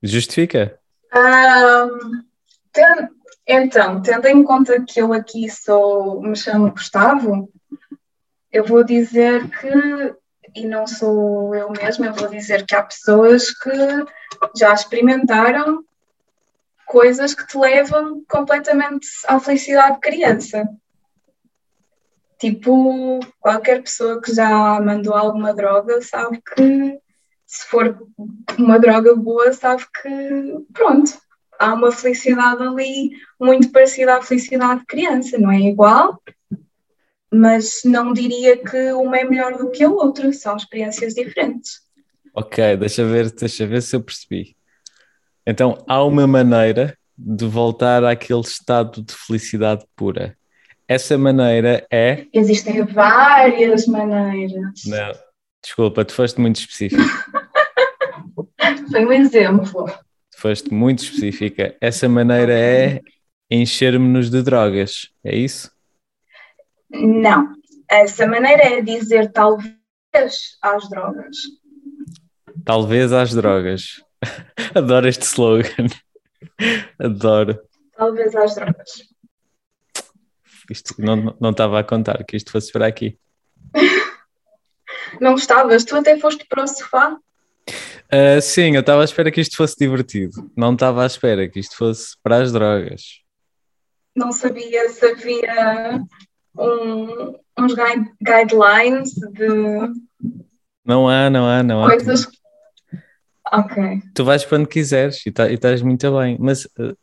Justifica. 0.02 0.80
Um, 1.14 2.24
ten, 2.72 3.10
então, 3.48 4.02
tendo 4.02 4.28
em 4.28 4.44
conta 4.44 4.84
que 4.84 5.02
eu 5.02 5.14
aqui 5.14 5.50
sou, 5.50 6.22
me 6.22 6.36
chamo 6.36 6.72
Gustavo, 6.72 7.50
eu 8.52 8.66
vou 8.66 8.84
dizer 8.84 9.50
que, 9.50 10.16
e 10.56 10.66
não 10.66 10.86
sou 10.86 11.56
eu 11.56 11.70
mesma, 11.72 12.08
eu 12.08 12.14
vou 12.14 12.28
dizer 12.28 12.66
que 12.66 12.76
há 12.76 12.84
pessoas 12.84 13.52
que 13.52 13.72
já 14.56 14.74
experimentaram 14.74 15.84
coisas 16.86 17.34
que 17.34 17.48
te 17.48 17.58
levam 17.58 18.24
completamente 18.28 19.08
à 19.28 19.40
felicidade 19.40 19.96
de 19.96 20.02
criança. 20.02 20.68
Tipo, 22.38 23.20
qualquer 23.40 23.82
pessoa 23.82 24.20
que 24.20 24.34
já 24.34 24.80
mandou 24.82 25.14
alguma 25.14 25.54
droga 25.54 26.02
sabe 26.02 26.42
que 26.42 27.00
se 27.46 27.66
for 27.68 27.98
uma 28.58 28.80
droga 28.80 29.16
boa, 29.16 29.54
sabe 29.54 29.86
que 30.02 30.66
pronto, 30.74 31.12
há 31.60 31.74
uma 31.74 31.92
felicidade 31.92 32.64
ali 32.64 33.12
muito 33.40 33.72
parecida 33.72 34.18
à 34.18 34.22
felicidade 34.22 34.82
de 34.82 34.86
criança, 34.86 35.38
não 35.38 35.52
é 35.52 35.60
igual, 35.60 36.22
mas 37.32 37.82
não 37.86 38.12
diria 38.12 38.58
que 38.58 38.92
uma 38.94 39.18
é 39.18 39.24
melhor 39.24 39.58
do 39.58 39.72
que 39.72 39.84
a 39.84 39.90
outra, 39.90 40.32
são 40.34 40.58
experiências 40.58 41.14
diferentes. 41.14 41.80
Ok, 42.34 42.78
deixa 42.78 43.06
ver, 43.06 43.32
deixa 43.32 43.66
ver 43.66 43.82
se 43.82 43.96
eu 43.96 44.02
percebi. 44.02 44.56
Então, 45.46 45.84
há 45.88 46.04
uma 46.04 46.28
maneira 46.28 46.98
de 47.18 47.46
voltar 47.46 48.04
àquele 48.04 48.42
estado 48.42 49.02
de 49.02 49.14
felicidade 49.14 49.86
pura. 49.96 50.38
Essa 50.88 51.18
maneira 51.18 51.86
é. 51.90 52.26
Existem 52.34 52.84
várias 52.84 53.86
maneiras. 53.88 54.82
Não, 54.86 55.12
desculpa, 55.64 56.04
tu 56.04 56.14
foste 56.14 56.40
muito 56.40 56.58
específica. 56.58 57.02
Foi 58.92 59.06
um 59.06 59.14
exemplo. 59.14 59.86
Tu 60.32 60.38
foste 60.38 60.74
muito 60.74 61.04
específica. 61.04 61.76
Essa 61.80 62.10
maneira 62.10 62.54
é 62.54 63.00
encher-me-nos 63.50 64.30
de 64.30 64.42
drogas, 64.42 65.10
é 65.24 65.36
isso? 65.36 65.72
Não. 66.92 67.54
Essa 67.90 68.28
maneira 68.28 68.64
é 68.64 68.82
dizer 68.82 69.32
talvez 69.32 69.76
às 70.62 70.90
drogas. 70.90 71.38
Talvez 72.66 73.14
às 73.14 73.34
drogas. 73.34 74.04
Adoro 74.76 75.08
este 75.08 75.24
slogan. 75.24 75.88
Adoro. 77.00 77.60
Talvez 77.96 78.36
às 78.36 78.56
drogas. 78.56 79.10
Isto 80.70 80.96
não, 81.00 81.36
não 81.40 81.52
estava 81.52 81.80
a 81.80 81.84
contar 81.84 82.24
que 82.24 82.38
isto 82.38 82.52
fosse 82.52 82.72
para 82.72 82.88
aqui. 82.88 83.18
não 85.20 85.36
estavas? 85.36 85.84
Tu 85.84 85.96
até 85.96 86.18
foste 86.18 86.46
para 86.46 86.64
o 86.64 86.68
sofá? 86.68 87.18
Uh, 88.14 88.42
sim, 88.42 88.76
eu 88.76 88.82
estava 88.82 89.02
à 89.02 89.06
espera 89.06 89.32
que 89.32 89.42
isto 89.42 89.56
fosse 89.56 89.76
divertido. 89.78 90.52
Não 90.56 90.74
estava 90.74 91.04
à 91.04 91.06
espera 91.06 91.48
que 91.48 91.60
isto 91.60 91.76
fosse 91.76 92.16
para 92.22 92.38
as 92.38 92.52
drogas. 92.52 93.22
Não 94.16 94.32
sabia 94.32 94.90
se 94.90 95.06
havia 95.06 96.02
um, 96.58 97.36
uns 97.60 97.74
guide, 97.74 98.12
guidelines 98.22 99.14
de. 99.14 99.48
Não 100.86 101.08
há, 101.08 101.30
não 101.30 101.48
há, 101.48 101.64
não 101.64 101.84
há. 101.84 101.90
Coisas 101.90 102.28
Ok. 103.52 104.02
Tu 104.16 104.24
vais 104.24 104.46
para 104.46 104.60
onde 104.60 104.70
quiseres 104.70 105.26
e, 105.26 105.32
tá, 105.32 105.50
e 105.50 105.56
estás 105.56 105.82
muito 105.82 106.18
bem. 106.18 106.38
Mas 106.40 106.66
uh, 106.66 106.96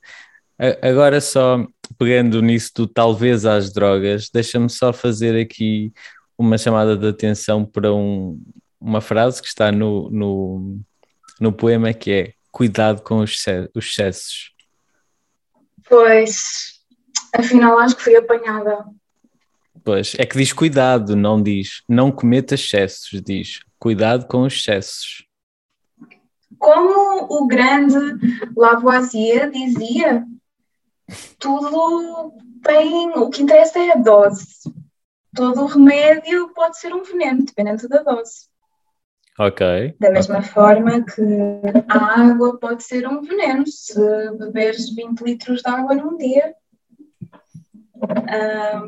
agora 0.81 1.21
só 1.21 1.67
pegando 1.99 2.41
nisso 2.41 2.73
do 2.75 2.87
talvez 2.87 3.45
às 3.45 3.73
drogas, 3.73 4.31
deixa-me 4.33 4.71
só 4.71 4.93
fazer 4.93 5.39
aqui 5.39 5.93
uma 6.39 6.57
chamada 6.57 6.97
de 6.97 7.07
atenção 7.07 7.65
para 7.65 7.93
um, 7.93 8.41
uma 8.81 9.01
frase 9.01 9.43
que 9.43 9.49
está 9.49 9.71
no, 9.71 10.09
no, 10.11 10.81
no 11.39 11.53
poema 11.53 11.93
que 11.93 12.11
é 12.11 12.33
cuidado 12.51 13.03
com 13.03 13.19
os, 13.19 13.45
os 13.75 13.85
excessos. 13.85 14.53
Pois, 15.87 16.81
afinal 17.35 17.79
acho 17.79 17.97
que 17.97 18.05
fui 18.05 18.17
apanhada. 18.17 18.87
Pois, 19.89 20.15
é 20.19 20.27
que 20.27 20.37
diz 20.37 20.53
cuidado, 20.53 21.17
não 21.17 21.43
diz 21.43 21.83
não 21.89 22.13
cometa 22.13 22.55
excessos, 22.55 23.23
diz 23.23 23.61
cuidado 23.79 24.27
com 24.27 24.43
os 24.43 24.55
excessos 24.55 25.29
como 26.59 27.27
o 27.31 27.47
grande 27.47 27.97
Lavoisier 28.57 29.51
dizia, 29.51 30.25
tudo 31.39 32.35
tem. 32.63 33.11
O 33.17 33.31
que 33.31 33.43
interessa 33.43 33.79
é 33.79 33.93
a 33.93 33.97
dose. 33.97 34.47
Todo 35.35 35.67
remédio 35.67 36.53
pode 36.55 36.79
ser 36.79 36.93
um 36.93 37.03
veneno, 37.03 37.45
dependendo 37.45 37.89
da 37.89 38.03
dose. 38.03 38.49
Ok. 39.39 39.95
Da 40.01 40.11
mesma 40.11 40.39
okay. 40.39 40.51
forma 40.51 41.05
que 41.05 41.23
a 41.89 42.23
água 42.23 42.59
pode 42.59 42.83
ser 42.83 43.07
um 43.07 43.23
veneno. 43.23 43.65
Se 43.67 44.01
beberes 44.33 44.93
20 44.95 45.21
litros 45.21 45.63
de 45.63 45.71
água 45.71 45.95
num 45.95 46.17
dia, 46.17 46.55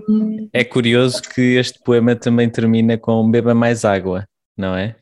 Um, 0.08 0.48
É 0.52 0.64
curioso 0.64 1.22
que 1.22 1.56
este 1.56 1.80
poema 1.82 2.14
também 2.14 2.48
termina 2.48 2.96
com 2.96 3.30
beba 3.30 3.54
mais 3.54 3.84
água, 3.84 4.26
não 4.56 4.76
é? 4.76 4.96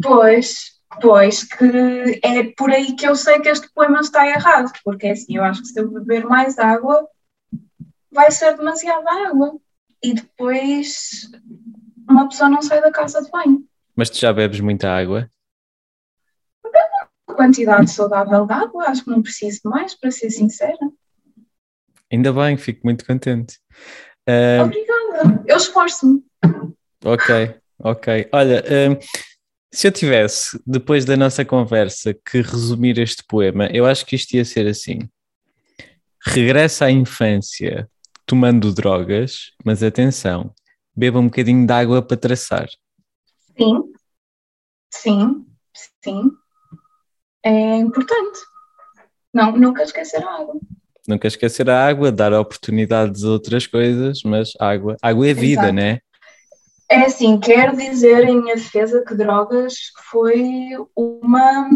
pois, 0.00 0.78
pois, 1.00 1.44
que 1.44 2.20
é 2.22 2.52
por 2.56 2.70
aí 2.70 2.94
que 2.94 3.06
eu 3.06 3.16
sei 3.16 3.40
que 3.40 3.48
este 3.48 3.68
poema 3.72 4.00
está 4.00 4.26
errado, 4.26 4.72
porque 4.84 5.08
é 5.08 5.10
assim, 5.12 5.36
eu 5.36 5.44
acho 5.44 5.62
que 5.62 5.68
se 5.68 5.80
eu 5.80 5.90
beber 5.90 6.24
mais 6.24 6.58
água, 6.58 7.08
vai 8.10 8.30
ser 8.30 8.56
demasiada 8.56 9.10
água. 9.28 9.58
E 10.02 10.14
depois 10.14 11.28
uma 12.08 12.28
pessoa 12.28 12.48
não 12.48 12.62
sai 12.62 12.80
da 12.80 12.92
casa 12.92 13.22
de 13.22 13.30
banho. 13.30 13.64
Mas 13.96 14.08
tu 14.10 14.18
já 14.18 14.32
bebes 14.32 14.60
muita 14.60 14.88
água? 14.90 15.28
Quantidade 17.26 17.90
saudável 17.90 18.46
de 18.46 18.52
água, 18.52 18.84
acho 18.84 19.04
que 19.04 19.10
não 19.10 19.22
preciso 19.22 19.60
de 19.64 19.70
mais, 19.70 19.94
para 19.94 20.10
ser 20.10 20.30
sincera. 20.30 20.78
Ainda 22.12 22.32
bem, 22.32 22.56
fico 22.56 22.80
muito 22.84 23.04
contente. 23.04 23.58
Obrigada, 24.62 25.42
eu 25.46 25.56
esforço-me. 25.56 26.22
ok, 27.04 27.54
ok. 27.78 28.28
Olha, 28.32 28.64
se 29.72 29.86
eu 29.86 29.92
tivesse, 29.92 30.60
depois 30.66 31.04
da 31.04 31.16
nossa 31.16 31.44
conversa, 31.44 32.14
que 32.14 32.40
resumir 32.40 32.98
este 32.98 33.22
poema, 33.26 33.66
eu 33.66 33.86
acho 33.86 34.06
que 34.06 34.16
isto 34.16 34.34
ia 34.34 34.44
ser 34.44 34.66
assim: 34.66 34.98
regressa 36.26 36.86
à 36.86 36.90
infância 36.90 37.88
tomando 38.26 38.72
drogas, 38.74 39.52
mas 39.64 39.82
atenção, 39.82 40.54
beba 40.94 41.18
um 41.18 41.26
bocadinho 41.26 41.66
de 41.66 41.72
água 41.72 42.02
para 42.02 42.16
traçar. 42.16 42.68
Sim, 43.56 43.92
sim, 44.90 45.46
sim. 46.02 46.30
É 47.42 47.76
importante. 47.76 48.40
Não, 49.32 49.52
nunca 49.52 49.82
esquecer 49.82 50.22
a 50.24 50.40
água. 50.40 50.58
Nunca 51.08 51.26
esquecer 51.26 51.70
a 51.70 51.88
água, 51.88 52.12
dar 52.12 52.34
oportunidades 52.34 53.24
a 53.24 53.30
outras 53.30 53.66
coisas, 53.66 54.22
mas 54.22 54.52
água, 54.60 54.94
água 55.00 55.26
é 55.26 55.32
vida, 55.32 55.62
Exato. 55.62 55.72
né? 55.72 56.00
É 56.90 57.00
assim, 57.00 57.40
quero 57.40 57.74
dizer 57.74 58.28
em 58.28 58.42
minha 58.42 58.56
defesa 58.56 59.02
que 59.06 59.14
drogas 59.14 59.74
foi 60.10 60.68
uma, 60.94 61.66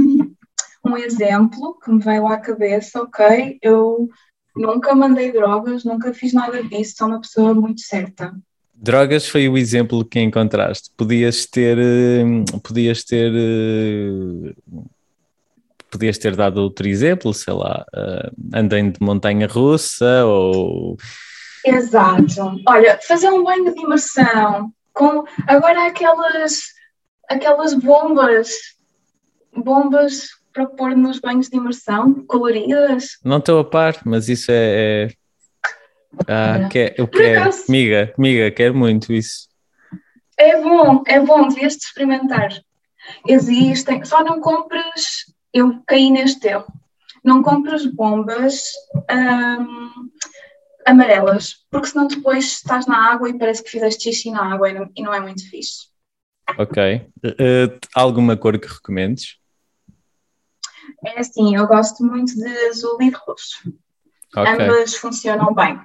um 0.84 0.96
exemplo 0.98 1.78
que 1.82 1.90
me 1.90 1.98
veio 1.98 2.26
à 2.26 2.36
cabeça, 2.36 3.00
ok? 3.00 3.58
Eu 3.62 4.08
nunca 4.54 4.94
mandei 4.94 5.32
drogas, 5.32 5.82
nunca 5.82 6.12
fiz 6.12 6.34
nada 6.34 6.62
disso, 6.62 6.94
sou 6.98 7.08
uma 7.08 7.20
pessoa 7.20 7.54
muito 7.54 7.80
certa. 7.80 8.34
Drogas 8.74 9.28
foi 9.28 9.48
o 9.48 9.56
exemplo 9.56 10.04
que 10.04 10.20
encontraste. 10.20 10.90
Podias 10.96 11.46
ter, 11.46 11.78
hum, 11.78 12.44
podias 12.62 13.04
ter, 13.04 13.32
eh, 13.32 14.54
podias 15.92 16.18
ter 16.18 16.34
dado 16.34 16.58
outro 16.58 16.88
exemplo, 16.88 17.32
sei 17.34 17.52
lá, 17.54 17.84
eh, 17.94 18.30
andem 18.54 18.90
de 18.90 18.98
montanha 19.00 19.46
russa 19.46 20.24
ou 20.24 20.96
Exato. 21.64 22.56
Olha, 22.66 22.98
fazer 23.06 23.28
um 23.30 23.44
banho 23.44 23.72
de 23.72 23.80
imersão 23.80 24.72
com 24.92 25.24
agora 25.46 25.86
aquelas 25.86 26.60
aquelas 27.30 27.72
bombas, 27.74 28.48
bombas 29.56 30.26
para 30.52 30.66
pôr 30.66 30.96
nos 30.96 31.18
banhos 31.20 31.48
de 31.48 31.56
imersão, 31.56 32.12
coloridas. 32.26 33.16
não 33.24 33.38
estou 33.38 33.60
a 33.60 33.64
par, 33.64 33.96
mas 34.04 34.28
isso 34.28 34.50
é, 34.50 35.06
é... 35.06 35.08
Ah, 36.28 36.54
Olha, 36.56 36.68
que- 36.68 36.94
eu 36.98 37.08
quero, 37.08 37.40
acaso- 37.40 37.64
amiga, 37.68 38.12
amiga, 38.18 38.50
quero 38.50 38.74
muito 38.74 39.12
isso. 39.12 39.48
É 40.36 40.60
bom, 40.60 41.02
é 41.06 41.20
bom, 41.20 41.48
devias 41.48 41.76
de 41.76 41.84
experimentar. 41.84 42.50
Existem, 43.26 44.04
só 44.04 44.22
não 44.22 44.40
compres, 44.40 45.24
eu 45.52 45.82
caí 45.86 46.10
neste 46.10 46.48
erro, 46.48 46.66
não 47.24 47.42
compres 47.42 47.86
bombas 47.86 48.62
hum, 48.96 50.10
amarelas, 50.86 51.64
porque 51.70 51.88
senão 51.88 52.06
depois 52.06 52.44
estás 52.44 52.86
na 52.86 53.12
água 53.12 53.28
e 53.28 53.38
parece 53.38 53.62
que 53.62 53.70
fizeste 53.70 54.04
xixi 54.04 54.30
na 54.30 54.52
água 54.52 54.70
e 54.70 54.74
não, 54.74 54.90
e 54.96 55.02
não 55.02 55.14
é 55.14 55.20
muito 55.20 55.48
fixe. 55.48 55.92
Ok. 56.58 56.82
Eh, 56.82 57.78
alguma 57.94 58.36
cor 58.36 58.58
que 58.58 58.66
recomendes? 58.66 59.36
É 61.04 61.20
assim, 61.20 61.56
eu 61.56 61.66
gosto 61.66 62.04
muito 62.04 62.34
de 62.34 62.48
azul 62.68 63.00
e 63.00 63.10
de 63.10 63.16
roxo. 63.16 63.72
Ok. 64.36 64.52
Ambas 64.52 64.94
funcionam 64.94 65.54
bem. 65.54 65.80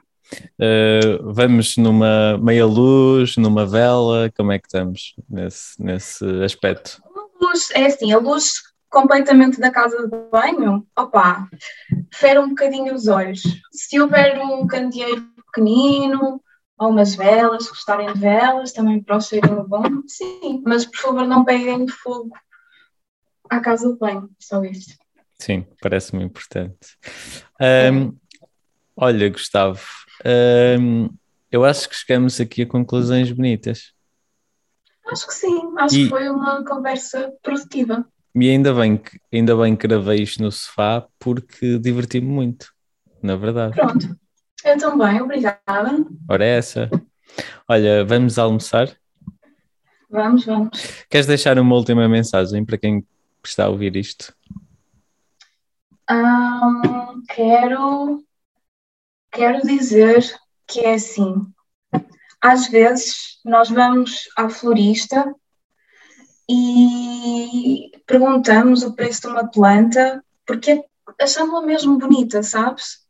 Eh, 0.60 1.20
vamos 1.22 1.78
numa 1.78 2.38
meia 2.38 2.65
luz, 2.65 3.38
numa 3.38 3.65
vela, 3.65 4.32
como 4.36 4.52
é 4.52 4.60
que 4.60 4.68
estamos 4.68 5.15
nesse, 5.30 5.82
nesse 5.82 6.26
aspecto? 6.44 7.02
A 7.06 7.46
luz, 7.46 7.70
é 7.72 7.86
assim, 7.86 8.12
a 8.12 8.18
luz 8.18 8.62
completamente 8.89 9.60
da 9.60 9.71
casa 9.71 10.08
de 10.08 10.17
banho, 10.32 10.86
opá, 10.97 11.47
fere 12.13 12.39
um 12.39 12.50
bocadinho 12.50 12.93
os 12.93 13.08
olhos. 13.08 13.41
Se 13.71 14.00
houver 14.00 14.39
um 14.39 14.65
candeeiro 14.65 15.21
pequenino 15.45 16.41
ou 16.78 16.89
umas 16.89 17.15
velas, 17.15 17.67
gostarem 17.67 18.13
de 18.13 18.19
velas, 18.19 18.71
também 18.71 19.02
para 19.02 19.17
o 19.17 19.21
cheirinho 19.21 19.67
bom, 19.67 19.84
sim, 20.08 20.62
mas 20.65 20.86
por 20.86 20.97
favor 20.97 21.28
não 21.28 21.43
peguem 21.43 21.86
de 21.86 21.91
fogo 21.91 22.32
à 23.50 23.60
casa 23.60 23.91
de 23.91 23.97
banho, 23.97 24.30
só 24.39 24.63
isso. 24.63 24.95
Sim, 25.39 25.65
parece-me 25.82 26.23
importante. 26.23 26.97
Ahm, 27.60 28.13
olha, 28.95 29.30
Gustavo, 29.30 29.82
ahm, 30.26 31.10
eu 31.52 31.63
acho 31.63 31.88
que 31.89 31.95
chegamos 31.95 32.39
aqui 32.39 32.63
a 32.63 32.67
conclusões 32.67 33.32
bonitas. 33.32 33.93
Acho 35.10 35.28
que 35.28 35.34
sim, 35.34 35.73
acho 35.78 35.95
E- 35.95 36.04
que 36.04 36.10
foi 36.10 36.30
uma 36.30 36.65
conversa 36.65 37.34
produtiva. 37.41 38.06
E 38.39 38.52
ainda 38.52 38.71
bem 38.71 38.97
que, 38.97 39.19
ainda 39.34 39.56
bem 39.58 39.76
que 39.76 39.88
gravei 39.88 40.21
isto 40.21 40.43
no 40.43 40.52
sofá 40.52 41.08
porque 41.17 41.80
diverti-me 41.80 42.28
muito, 42.28 42.71
na 43.19 43.36
verdade. 43.36 43.73
Pronto, 43.73 44.15
eu 44.63 44.78
também, 44.78 45.19
obrigada. 45.19 46.06
Ora, 46.30 46.45
é 46.45 46.58
essa. 46.58 46.88
Olha, 47.67 48.06
vamos 48.06 48.38
almoçar. 48.38 48.95
Vamos, 50.08 50.45
vamos. 50.45 50.69
Queres 51.10 51.26
deixar 51.26 51.58
uma 51.58 51.76
última 51.76 52.08
mensagem 52.08 52.63
para 52.63 52.78
quem 52.78 53.04
está 53.43 53.65
a 53.65 53.69
ouvir 53.69 53.95
isto? 53.95 54.32
Hum, 56.08 57.23
quero, 57.30 58.23
quero 59.32 59.65
dizer 59.65 60.23
que 60.67 60.82
é 60.82 60.93
assim. 60.93 61.34
Às 62.39 62.67
vezes 62.67 63.39
nós 63.43 63.71
vamos 63.71 64.30
à 64.38 64.47
florista 64.47 65.26
e 66.50 67.92
perguntamos 68.06 68.84
o 68.84 68.94
preço 68.94 69.22
de 69.22 69.28
uma 69.28 69.50
planta 69.50 70.24
porque 70.46 70.84
achamos-la 71.20 71.62
mesmo 71.62 71.98
bonita, 71.98 72.42
sabes? 72.42 73.06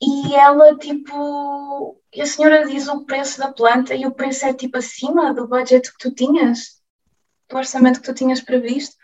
E 0.00 0.34
ela, 0.34 0.76
tipo, 0.76 2.00
e 2.12 2.20
a 2.20 2.26
senhora 2.26 2.66
diz 2.66 2.86
o 2.86 3.04
preço 3.04 3.38
da 3.38 3.52
planta 3.52 3.94
e 3.94 4.06
o 4.06 4.14
preço 4.14 4.46
é 4.46 4.54
tipo 4.54 4.76
acima 4.76 5.32
do 5.34 5.48
budget 5.48 5.90
que 5.92 5.98
tu 5.98 6.14
tinhas, 6.14 6.80
do 7.48 7.56
orçamento 7.56 8.00
que 8.00 8.06
tu 8.06 8.14
tinhas 8.14 8.40
previsto, 8.40 8.94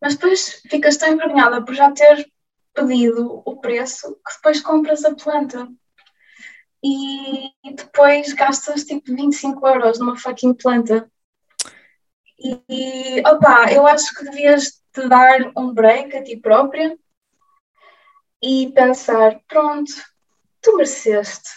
mas 0.00 0.14
depois 0.14 0.60
ficas 0.68 0.96
tão 0.96 1.12
envergonhada 1.12 1.64
por 1.64 1.74
já 1.74 1.90
ter 1.92 2.30
pedido 2.74 3.42
o 3.44 3.60
preço 3.60 4.14
que 4.14 4.34
depois 4.36 4.60
compras 4.60 5.04
a 5.04 5.14
planta. 5.14 5.68
E 6.82 7.50
depois 7.76 8.32
gastas 8.32 8.84
tipo 8.84 9.14
25 9.14 9.66
euros 9.66 9.98
numa 9.98 10.16
fucking 10.16 10.54
planta. 10.54 11.10
E 12.42 13.22
opá, 13.26 13.70
eu 13.70 13.86
acho 13.86 14.14
que 14.14 14.24
devias 14.24 14.80
te 14.92 15.06
dar 15.08 15.52
um 15.56 15.74
break 15.74 16.16
a 16.16 16.22
ti 16.22 16.36
própria 16.36 16.96
e 18.42 18.72
pensar: 18.72 19.38
pronto, 19.46 19.92
tu 20.62 20.76
mereceste. 20.76 21.50